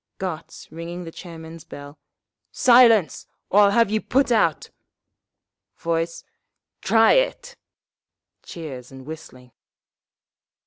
Gotz, 0.17 0.67
ringing 0.71 1.03
the 1.03 1.11
chairman's 1.11 1.63
bell: 1.63 1.99
"Silence, 2.51 3.27
or 3.51 3.59
I'll 3.59 3.69
have 3.69 3.91
you 3.91 4.01
put 4.01 4.31
out!" 4.31 4.71
Voice: 5.77 6.23
"Try 6.81 7.13
it!" 7.13 7.55
(Cheers 8.41 8.91
and 8.91 9.05
whistling.) 9.05 9.51